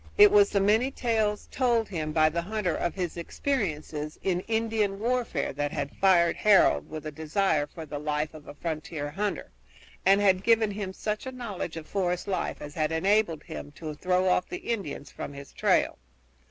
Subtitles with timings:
[0.17, 4.97] It was the many tales told him by the hunter of his experiences in Indian
[4.97, 9.51] warfare that had fired Harold with a desire for the life of a frontier hunter,
[10.03, 13.93] and had given him such a knowledge of forest life as had enabled him to
[13.93, 15.99] throw off the Indians from his trail.